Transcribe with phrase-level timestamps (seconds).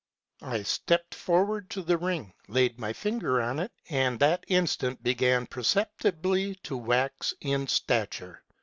[0.41, 5.45] I stepped forward to the ring, laid my finger on it, and that instant began
[5.45, 8.43] perceptibly to wax in stature.